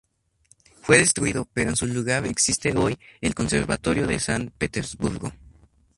Fue 0.81 0.97
destruido, 0.97 1.47
pero 1.53 1.69
en 1.69 1.75
su 1.75 1.85
lugar 1.85 2.25
existe 2.25 2.75
hoy 2.75 2.97
el 3.21 3.35
Conservatorio 3.35 4.07
de 4.07 4.19
San 4.19 4.51
Petersburgo. 4.57 5.31